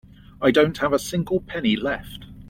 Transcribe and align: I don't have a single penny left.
I 0.41 0.49
don't 0.49 0.79
have 0.79 0.93
a 0.93 0.97
single 0.97 1.41
penny 1.41 1.75
left. 1.75 2.25